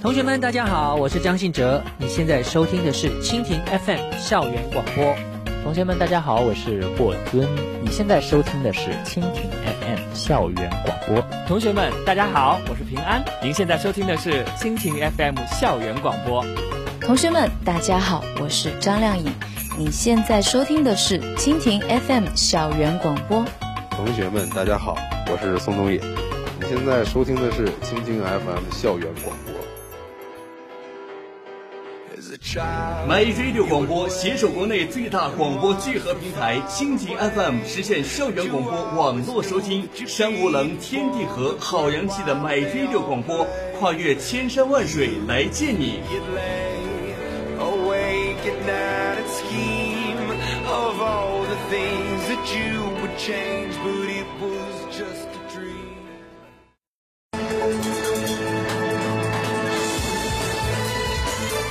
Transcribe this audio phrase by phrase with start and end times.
[0.00, 1.82] 同学们，大家好，我是张信哲。
[1.98, 5.12] 你现在收听的是蜻蜓 FM 校园广播。
[5.64, 7.48] 同学们，大家好，我是霍尊。
[7.82, 9.50] 你现在收听的是蜻蜓
[9.80, 11.20] FM 校园广播。
[11.48, 13.24] 同学们，大家好，我是平安。
[13.42, 16.46] 您现在收听的是蜻蜓 FM 校园广播。
[17.00, 19.24] 同学们，大家好，我是张靓颖。
[19.76, 23.44] 你现在收听的是蜻蜓 FM 校园广播。
[23.90, 24.96] 同学们，大家好，
[25.26, 26.00] 我是宋冬野。
[26.60, 29.57] 你现在收听的是蜻蜓 FM 校园广播。
[33.08, 39.88] My Radio 广播携手国内最大广播聚合平台蜻蜓 FM，实现校园广播网络收听。
[40.06, 43.46] 山无棱，天地合，好洋气的 My Radio 广播，
[43.78, 46.00] 跨越千山万水来见你。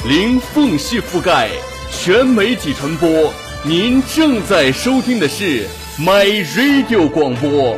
[0.07, 1.49] 零缝隙覆盖，
[1.91, 3.09] 全媒体传播。
[3.65, 5.67] 您正在收听的是
[5.99, 7.75] My Radio 广播。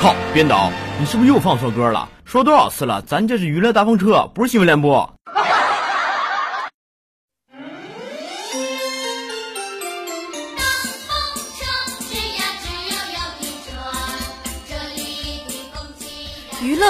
[0.00, 2.08] 靠，编导，你是不是又放错歌了？
[2.24, 5.08] 说多少次了，咱这是娱乐大风车，不是新闻联播。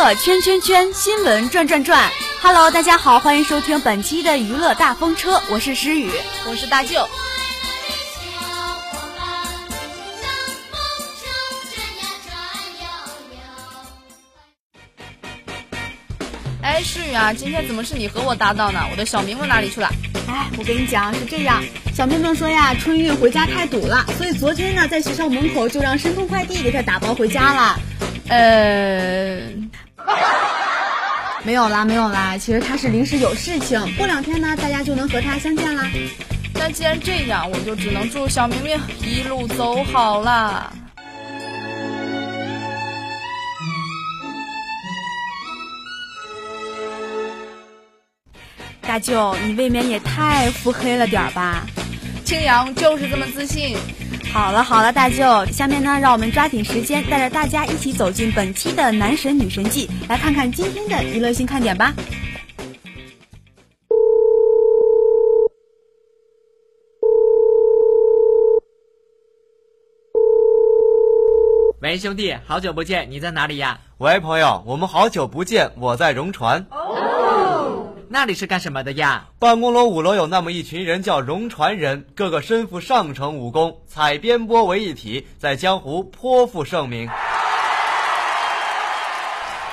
[0.00, 2.10] 乐圈圈圈，新闻转转转。
[2.40, 6.10] Hello，大家好，欢迎收听本期的娱乐大风车，我是诗雨，
[6.48, 7.06] 我是大舅。
[16.62, 18.80] 哎，诗雨啊，今天怎么是你和我搭档呢？
[18.90, 19.92] 我的小明问哪里去了？
[20.26, 21.62] 哎，我跟你讲是这样，
[21.94, 27.78] 小明明说呀，春运回家太堵了，所以昨天呢，在学校门口就让申通快递给他打包回家了。
[28.28, 29.42] 呃，
[31.42, 32.36] 没有啦，没有啦。
[32.36, 35.90] 其实他是临时有事情，过两天呢，大家就能和他相见啦。
[36.54, 40.72] 那既然这样，我就只能祝小明明一路走好啦。
[48.82, 51.64] 大舅，你未免也太腹黑了点吧？
[52.24, 53.76] 青阳就是这么自信。
[54.32, 61.92] 好了好了，大舅，下面呢，让我们抓紧时间，带着大家一起走进本期的男神女神记，来看看今天的娱乐新看点吧。
[71.80, 73.80] 喂，兄弟，好久不见，你在哪里呀？
[73.98, 76.64] 喂，朋友，我们好久不见，我在荣传。
[78.12, 79.28] 那里是干什么的呀？
[79.38, 87.08] 办公楼五楼有那么一群人，叫龙传人，个个身负上乘武功，采编播为一体，在江湖颇负盛名。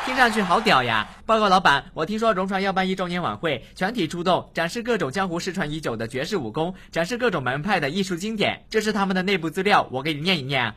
[0.06, 1.08] 听上去好屌呀！
[1.26, 8.64] 报告老板，我听说荣传要办一周年晚会，全体出动，展示各种江湖失传已久的绝世武功，展示各种门派的艺术经典。
[8.70, 10.76] 这是他们的内部资料，我给你念一念。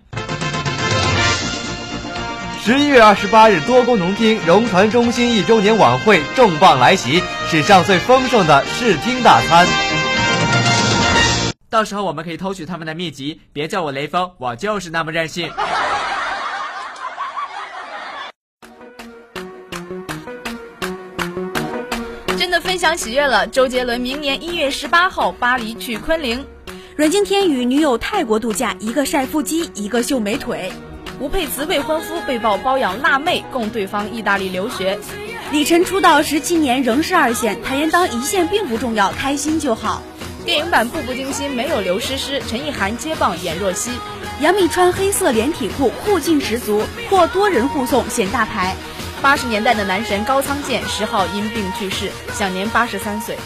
[2.63, 9.67] 十一月二十八日，多功能厅融团中心一周年晚会重磅来袭，史上最丰盛的视听大餐。
[11.71, 15.51] 到时候我们可以偷取他们的秘籍，别叫我雷锋，我就是那么任性。
[22.39, 26.45] 真的分享喜悦了，周杰伦明年一月十八号巴黎去昆凌，
[26.95, 30.71] 阮经天与女友泰国度假，一个晒腹肌，一个秀美腿。
[31.21, 34.99] 吴佩慈未婚夫被曝包养辣妹，供对方意大利留学。
[35.53, 40.03] 李晨出道十七年仍是二线，坦言当一线并不重要，开心就好。
[40.47, 43.91] 电影版《步步惊心》没有刘诗诗，陈意涵接棒演若曦。
[44.41, 48.75] 杨幂穿黑色连体裤，酷劲十足，获多人护送显大牌。
[49.21, 53.37] 八十年代的男神高仓健十号因病去世，享年八十三岁。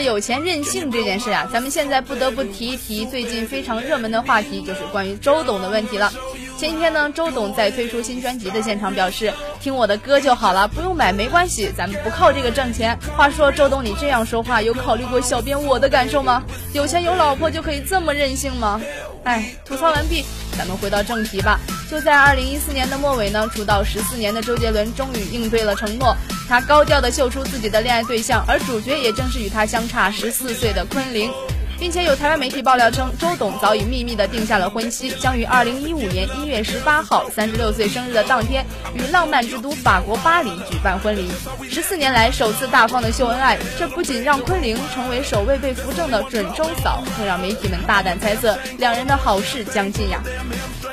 [0.00, 6.12] 有钱任性这件事啊，咱们现在不得不提一提最近非常热门的话题，就是关于周董的问题了。
[6.58, 16.42] 前几天呢，周董在推出新专辑的现场表示：“听我的歌就好了，不用买没关系，咱们不靠这个挣钱。”话说，周董你这样说话，有考虑过小编我的感受吗？
[16.72, 18.80] 有钱有老婆就可以这么任性吗？
[19.24, 20.24] 哎，吐槽完毕，
[20.56, 21.60] 咱们回到正题吧。
[21.90, 26.16] 就在二零一四年的末尾呢，出道十四年的周杰伦终于应对了承诺，
[26.48, 31.30] 他高调的秀出自己的恋爱对象，而主角也正是与他相差十四岁的昆凌。
[31.78, 38.64] 并且有台湾媒体爆料称，周董早已秘密的定下了婚期，将于二零一五年一月十八号三十六岁生日的当天，
[38.94, 41.30] 与浪漫之都法国巴黎举办婚礼。
[41.68, 50.22] 十四年来首次大方的秀恩爱，这不仅让昆凌成为首位被扶正的准周嫂，更让媒体们大胆猜测两人的好事将近呀。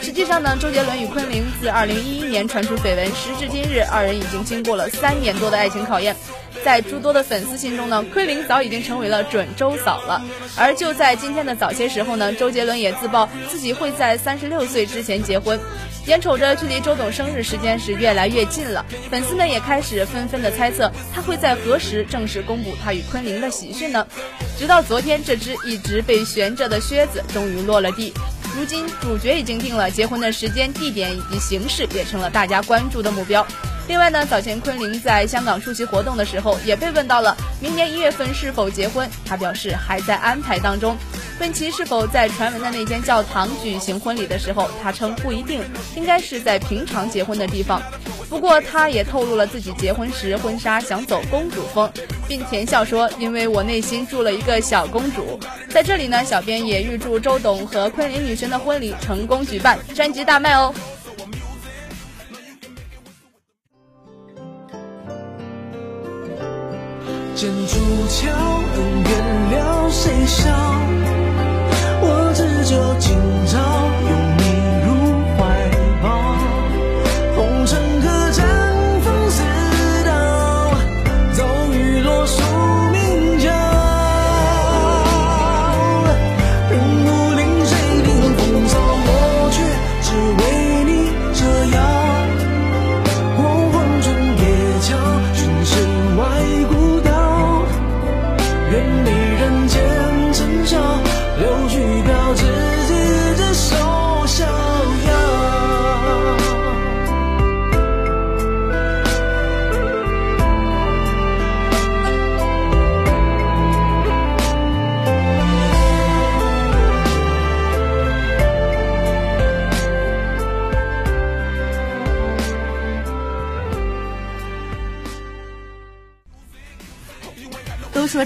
[0.01, 6.13] 实际上呢，周杰伦与昆凌自二零一一年传出绯闻，时至今日，二人已经经过了三年多的爱情考验。
[6.63, 10.21] 在诸多的粉丝心中呢，昆凌早已经成为了准周嫂了。
[10.55, 15.59] 而就在今天的早些时候呢，周杰伦也自曝自己会在三十六岁之前结婚。
[16.05, 24.05] 眼瞅着距离周董生日时间是越来越近了，粉丝们也开始纷纷的猜测他会在何时正式公布他与昆凌的喜讯呢？
[24.59, 28.13] 直到昨天，这只一直被悬着的靴子终于落了地。
[28.55, 33.47] 如今主角已经定了，结婚的时间、地点以及形式也成了大家关注的目标。
[33.93, 40.97] 另外呢，早前昆凌在香港出席活动的时候，也被问到了明年一月份是否结婚，他表示还在安排当中。
[41.39, 45.61] 问其是否在传闻的那间教堂举行婚礼的时候，他称不一定，
[45.95, 47.79] 应该是在平常结婚的地方。
[48.27, 51.87] 不过他也透露了自己结婚时婚纱想走公主风，
[52.27, 60.73] 并甜笑说：“因为我内心住了一个小公主。”在这里呢，小编也预祝周董和昆凌女神的婚礼成功举办，专辑大卖哦。
[67.43, 68.31] 剑出鞘，
[68.73, 69.11] 恩怨
[69.51, 70.49] 了谁笑？
[72.01, 73.19] 我只求今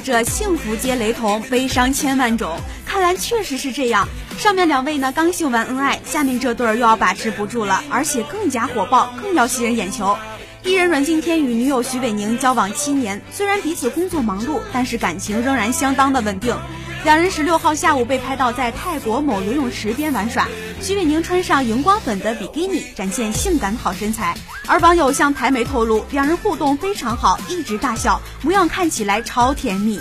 [0.07, 2.57] 这幸福皆雷同，悲伤千万种。
[2.86, 4.07] 看来确实是这样。
[4.38, 10.18] 上面两位呢刚秀完恩爱，下面这对儿又要把持不住了，而且更加火爆，更要吸人眼球。
[10.63, 16.56] 艺人阮经天与女友徐伟宁交往七年，虽然彼此工作忙碌，但是感情仍然相当的稳定。
[17.03, 20.47] 两人十六号下午被拍到在泰国某游泳池边玩耍，
[20.81, 24.35] 徐伟宁穿上荧光粉的比基尼，展现性感好身材。
[24.67, 29.99] 而网友向台媒透露，两人互动非常好，一直大笑，模样看起来超甜蜜。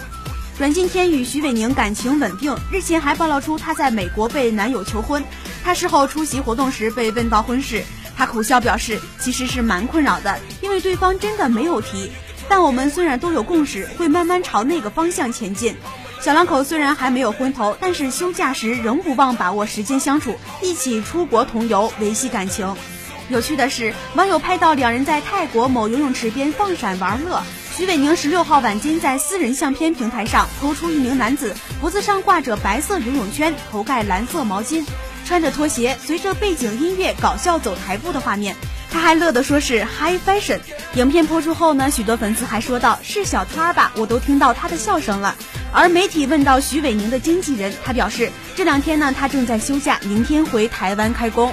[0.59, 5.23] 阮经天与徐伟宁感情稳定，日前还爆料出他在美国被男友求婚。
[5.63, 7.85] 他事后出席活动时被问到婚事，
[8.17, 12.11] 他苦笑表示其实是蛮困扰的，因为对方真的没有提。
[12.49, 15.77] 但我们虽然都有共识，会慢慢朝那个方向前进。
[16.27, 22.75] 小两口虽然还没有婚头，但是休假时仍不忘把握时间相处，一起出国同游，维系感情。
[23.29, 27.45] 有趣的是，网友拍到两人在泰国某游泳池边放闪玩乐。
[27.77, 34.85] 徐伟宁十六号晚间在私人相片平台上偷出一名男子脖子上挂着白色游泳圈，头盖蓝色毛巾，
[35.25, 38.57] 穿着拖鞋，随着背景音乐搞笑走台步的画面。
[38.91, 40.59] 他还乐得说是 high fashion。
[40.95, 45.37] 影片播出后呢，许多粉丝还说道是小摊儿吧，我都听到他的笑声了。
[45.79, 51.53] 而媒体问到徐伟宁的经纪人，他表示这两天呢他正在休假，明天回台湾开工。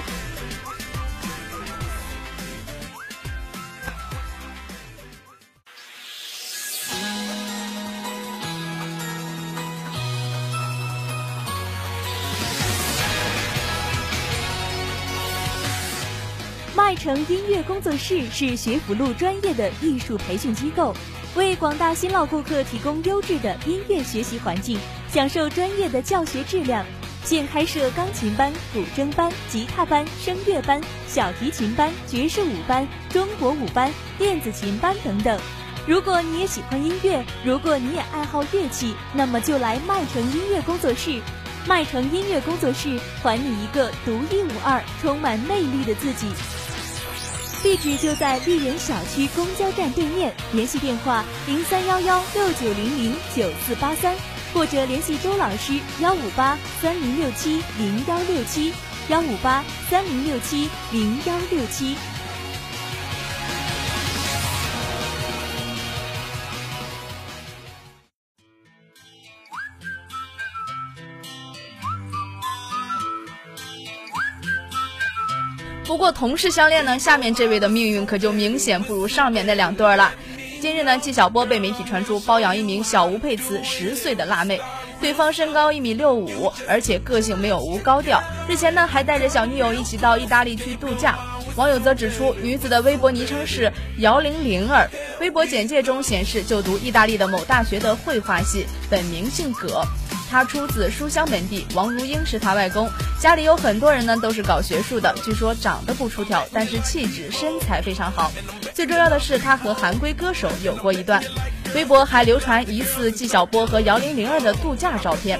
[16.73, 20.95] 麦城音乐工作室是学府路专业的艺术培训机构，
[21.35, 24.77] 为广大新老顾客提供优质的音乐学习环境，
[25.09, 26.85] 享受专业的教学质量。
[27.23, 35.39] 现开设钢琴班、古筝班、吉他班、声乐班、小提琴班、爵士舞班、中国舞班、电子琴班等等。
[35.87, 41.19] 如果你也喜欢音乐，如果你也爱好乐器，那么就来麦城音乐工作室。
[41.65, 46.27] 麦城音乐工作室还你一个独一无二、充满魅力的自己。
[47.63, 54.13] 地址就在丽园小区公交站对面，联系电话零三幺幺六九零零九四八三，
[54.53, 58.73] 或者联系周老师幺五八三零六七零幺六七
[59.07, 61.95] 幺五八三零六七零幺六七。
[75.85, 80.11] 不过同是相恋呢，下面这位的命运可就明显不如上面那两对了。
[80.61, 84.61] 今日呢，纪晓波被媒体传出包养一名小吴佩慈十岁的辣妹，
[85.01, 88.23] 对方身高一米六五，而且个性没有吴高调。
[88.47, 91.19] 日前呢，还带着小女友一起到意大利去度假。
[91.57, 99.83] 网友则指出，女子的微博昵称是姚玲玲儿，微博简介中显示就读意大利的某大学的绘画系，本名姓葛。
[100.33, 105.13] 他出自书香门第，王如英是他外公，家里有很多人呢都是搞学术的。
[105.23, 108.31] 据说长得不出挑，但是气质身材非常好。
[108.73, 111.23] 最重要的是，他和韩归歌手有过一段。
[111.75, 115.39] 微博还流传疑似纪晓波和姚玲玲儿的度假照片。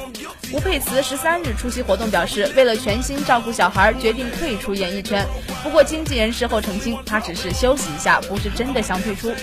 [0.53, 5.25] 吴佩慈十三日出席活动表示，为了全心照顾小孩，决定退出演艺圈。
[5.63, 9.33] 不过经纪人事后澄清，她只是休息一下，不是真的想退出。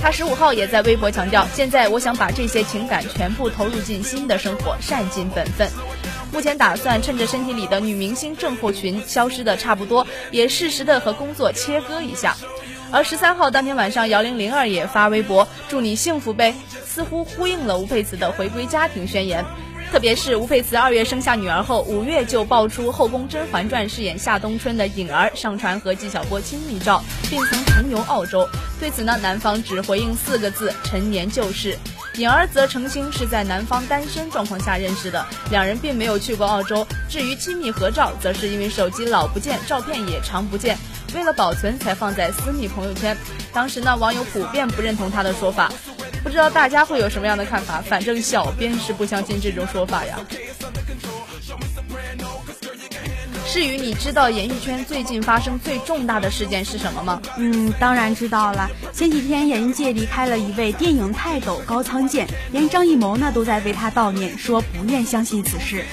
[0.00, 5.68] 她十五号也在微博强调，现在我想把这些情感全部投入进新的生活，善尽本分。
[6.32, 12.36] 目前打算趁着身体里的女明星症候群消失的差不多，也适时的和工作切割一下。
[12.92, 16.54] 而十三号当天晚上，姚玲玲儿也发微博祝你幸福呗，
[16.84, 19.44] 似乎呼应了吴佩慈的回归家庭宣言。
[19.92, 28.48] 特别是吴佩慈二月生下女儿后，五月就爆出《后宫甄嬛传》饰演夏冬春的颖儿上传和纪晓波亲密照，并曾同游澳洲。
[28.78, 31.76] 对此呢，男方只回应四个字：陈年旧事。
[32.16, 36.86] 颖儿则澄清是在男方单身状况下认识的，两人并没有去过澳洲。
[37.08, 40.76] 至于亲密合照，则是因为手机老不见，照片也常不见。
[41.14, 43.16] 为了保存才放在私密朋友圈，
[43.52, 45.70] 当时呢网友普遍不认同他的说法，
[46.22, 47.80] 不知道大家会有什么样的看法？
[47.80, 50.18] 反正小编是不相信这种说法呀。
[53.52, 57.20] 至于，你知道演艺圈最近发生最重大的事件是什么吗？
[57.36, 58.70] 嗯，当然知道了。
[58.92, 65.84] 前几天演艺界离开了一位电影泰斗高仓健，连张艺谋呢都在为他悼念，说不愿相信此事。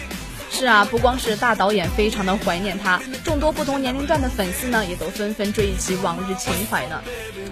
[0.58, 7.00] 是啊，不光是大导演非常的怀念他，众多不同年龄段的粉丝呢，也都纷纷追忆起往日情怀呢。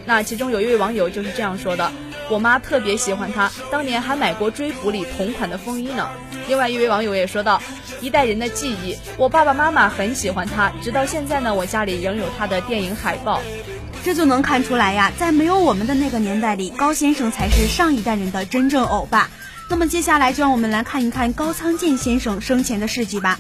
[0.08, 1.92] 那其中有一位网友就是这样说的
[2.32, 6.10] ：“我妈特别喜欢他，当年还买过追捕里同款的风衣呢。”
[6.50, 7.62] 另外一位网友也说道
[8.02, 13.40] ：“一代人的记忆，我爸爸妈妈很喜欢他，直到现在呢，我家里仍有他的电影海报。”
[14.04, 19.30] 这就能看出来呀，在没有我们的那个年代里，高先生才是上一代人的真正欧巴。
[19.68, 23.40] 那么接下来就让我们来看一看高仓健先生生前的事迹吧。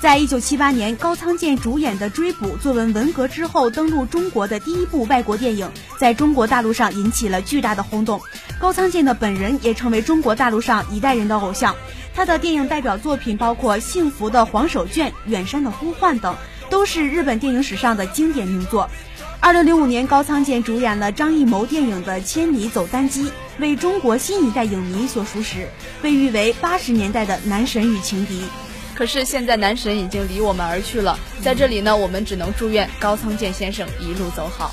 [0.00, 8.20] 在一九七八年，高仓健主演的《追捕》作文文革之后登陆中国的第一部外国电影，在中国大陆上引起了巨大的轰动。
[8.60, 11.74] 高仓健的本人也成为中国大陆上一代人的偶像。
[12.14, 16.36] 他的电影代表作品包括《幸福的黄手绢》《远山的呼唤》等，
[16.70, 18.90] 都是日本电影史上的经典名作。
[19.46, 23.26] 二零零五年，高仓健主演了张艺谋电影的《千里走单骑》，
[23.60, 25.68] 为中国新一代影迷所熟识，
[26.02, 28.42] 被誉为八十年代的男神与情敌。
[28.92, 34.72] 可是现在男神已经离我们而去了，在这里呢，我们只能祝愿高仓健先生一路走好。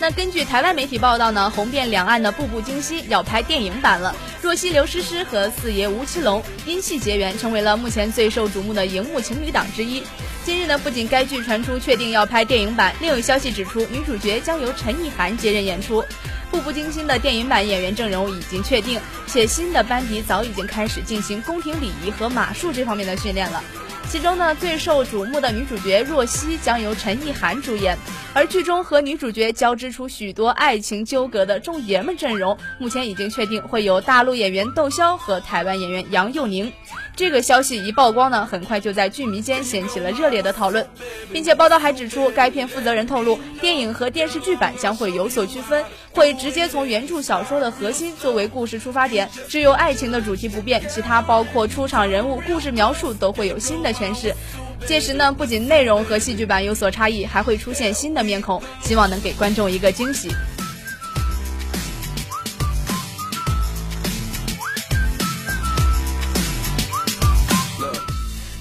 [0.00, 4.12] 那根据台湾媒体报道呢，红遍两岸的《步步惊心》要拍电影版了。
[4.42, 10.02] 若曦刘诗诗和四爷吴奇隆因戏结缘，成为了目前最受瞩目的荧幕情侣档之一。
[10.44, 16.02] 今日呢，不仅该剧传出确定要拍电影版，另有消息指出，女主角将由陈意涵接任演出。
[16.50, 23.62] 《步步惊心》的电影版演员阵容已经确定，且新的班底早已经开始进行宫廷礼仪和马术这方面的训练了。
[24.08, 27.98] 其中呢，最受瞩目的女主角若曦将由陈意涵主演，
[28.36, 36.70] 而剧中和女主角交织出许多爱情纠葛的众爷们阵容，目前已经确定会有大陆演员窦骁和台湾演员杨佑宁。
[37.16, 40.86] 这个消息一曝光呢，很快就在剧迷间掀起了热烈的讨论，
[41.32, 54.34] 并且报道还指出，该片负责人透露，电影和电视剧版将会有所区分，会直接从原著小说的核心作为故事出发点，只有爱情的主题不变，其他包括出场人物、故事描述都会有新的诠释。
[54.84, 60.30] 届时呢，不仅内容和戏剧版有所差异，还会出现新的面孔，希望能给观众一个惊喜。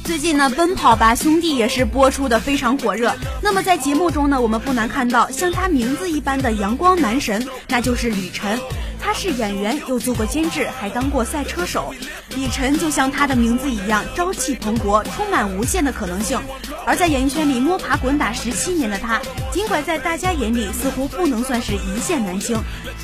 [0.03, 3.13] 最近呢，《奔跑吧兄弟》也是播出的非常火热。
[3.41, 8.59] 那么在节目中呢，我们不难看到像他名字一般的阳光男神，那就是李晨。
[9.05, 11.93] 他是演员，又做过监制，还当过赛车手。
[12.29, 16.41] 李晨就像他的名字一样，朝气蓬勃，充满无限的可能性。
[16.87, 19.21] 而在演艺圈里摸爬滚打十七年的他，
[19.51, 22.57] 尽管在大家眼里似乎不能算是一线男星，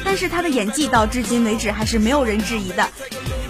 [0.03, 2.89] 但是他的演技到至今为止还是没有人质疑的。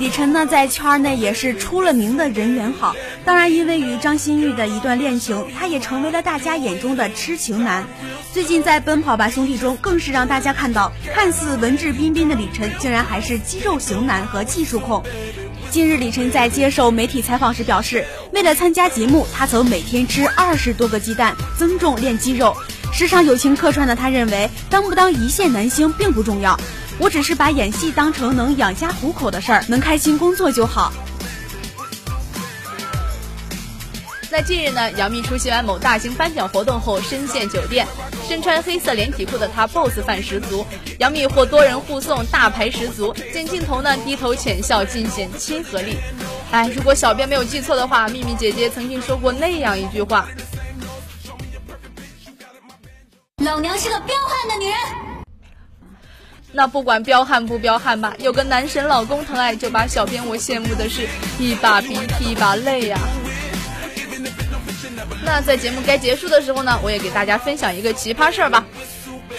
[0.01, 2.95] 李晨呢，在圈内也是出了名的人缘好。
[3.23, 7.85] 当然，因为与张馨予的一段恋情，他也成为了大家眼中的痴情男。
[8.33, 15.03] 最近在《奔跑吧兄弟》中，更是让大家看到，看似文质彬彬的李晨，竟然还是肌肉型男和技术控。
[15.69, 18.03] 近日，李晨在接受媒体采访时表示，
[18.33, 22.55] 为了参加节目，他曾每天吃二十多个鸡蛋，增重练肌肉。
[22.91, 26.59] 时常友情客串的他认为，当不当一线男星并不重要，
[26.99, 30.93] 我只是把演戏当成能养家糊口的事儿，能开心工作就好。
[34.29, 37.85] 那近日呢，杨幂出席完某大型颁奖活动后深陷酒店，
[38.29, 40.65] 身穿黑色连体裤的她 boss 范十足，
[40.99, 43.13] 杨幂获多人护送，大牌十足。
[43.33, 45.97] 见镜头呢，低头浅笑，尽显亲和力。
[46.51, 50.25] 哎，如果小编没有记错的话，幂幂姐姐曾经说过那样一句话
[53.43, 54.77] ：“老娘是个彪悍的女人。”
[56.53, 61.07] 那不管彪悍不彪悍吧，有个男神老公疼爱，就把小编我羡慕的是
[61.39, 62.99] 一把鼻涕一把泪呀。
[65.23, 68.65] 那在节目该结束的时候呢，我也给大家分享一个奇葩事儿吧。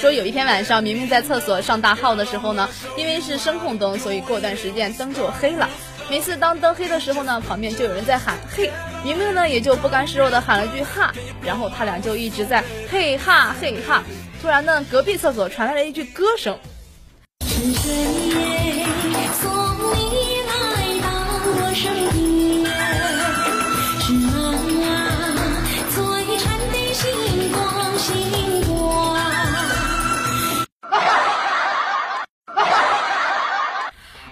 [0.01, 5.69] 说有一天晚上，明明在厕所上大号的时候呢，因为是声控灯，所以过段时间灯就黑了。
[6.11, 8.71] 每次当灯黑的时候呢，旁边就有人在喊嘿，
[9.05, 11.13] 明明呢也就不甘示弱的喊了句哈，
[11.45, 14.03] 然后他俩就一直在嘿哈嘿哈。
[14.41, 16.59] 突然呢，隔壁厕所传来了一句歌声。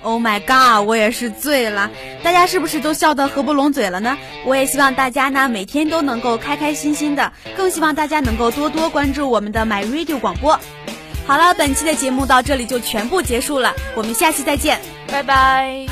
[0.02, 0.86] Oh my god！
[0.86, 1.88] 我也是醉了，
[2.22, 4.18] 大家是不是都笑得合不拢嘴了呢？
[4.44, 10.58] 我也希望大家呢每天都能够开开心心的，更希望大家能够多多关注我们的 My Radio 广播。
[11.26, 15.86] 好了，本期的节目到这里就全部结束了，我们下期再见，拜拜。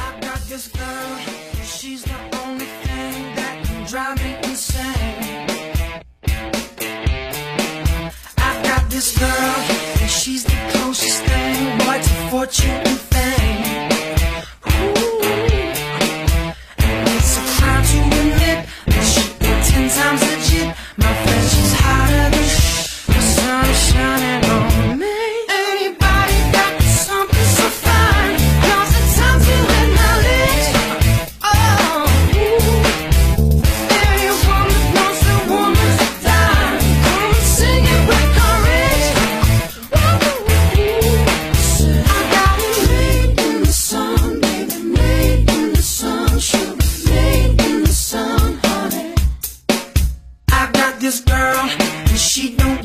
[51.09, 52.78] This girl, and she don't